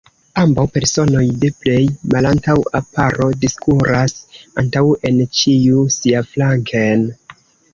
Ambaŭ 0.43 0.63
personoj 0.77 1.25
de 1.43 1.51
plej 1.65 1.75
malantaŭa 2.13 2.81
paro 2.95 3.27
diskuras 3.43 4.17
antaŭen, 4.63 5.21
ĉiu 5.41 5.85
siaflanken. 5.99 7.07